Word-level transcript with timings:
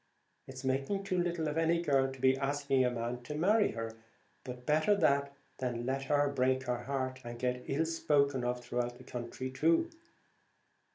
It's 0.47 0.63
making 0.63 1.03
too 1.03 1.19
little 1.19 1.47
of 1.47 1.59
any 1.59 1.79
girl 1.79 2.11
to 2.11 2.19
be 2.19 2.35
asking 2.35 2.83
a 2.83 2.89
man 2.89 3.21
to 3.21 3.35
marry 3.35 3.73
her, 3.73 3.95
but 4.43 4.65
better 4.65 4.95
that 4.95 5.31
than 5.59 5.85
let 5.85 6.05
her 6.05 6.27
break 6.27 6.63
her 6.63 6.85
heart, 6.85 7.19
and 7.23 7.37
get 7.37 7.65
ill 7.69 7.85
spoken 7.85 8.43
of 8.43 8.63
through 8.63 8.89
the 8.97 9.03
country 9.03 9.51
too." 9.51 9.91